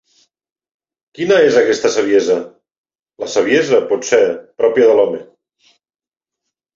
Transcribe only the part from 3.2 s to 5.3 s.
La saviesa, potser, pròpia de l'home.